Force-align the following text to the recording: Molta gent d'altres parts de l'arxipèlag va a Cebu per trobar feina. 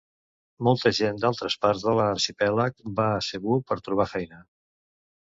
Molta 0.67 0.91
gent 0.99 1.19
d'altres 1.25 1.59
parts 1.67 1.85
de 1.89 1.95
l'arxipèlag 2.01 2.81
va 3.03 3.09
a 3.13 3.23
Cebu 3.31 3.63
per 3.71 3.83
trobar 3.89 4.13
feina. 4.19 4.47